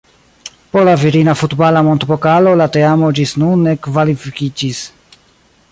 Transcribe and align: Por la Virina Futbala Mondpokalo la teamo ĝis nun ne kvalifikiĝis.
Por 0.71 0.83
la 0.87 0.95
Virina 1.01 1.35
Futbala 1.41 1.83
Mondpokalo 1.89 2.53
la 2.61 2.67
teamo 2.77 3.11
ĝis 3.19 3.35
nun 3.43 3.67
ne 3.69 3.77
kvalifikiĝis. 3.89 4.81